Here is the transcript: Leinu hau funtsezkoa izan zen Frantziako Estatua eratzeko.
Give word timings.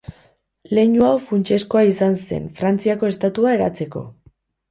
Leinu 0.77 1.05
hau 1.09 1.17
funtsezkoa 1.25 1.83
izan 1.89 2.17
zen 2.31 2.49
Frantziako 2.61 3.13
Estatua 3.13 3.53
eratzeko. 3.59 4.05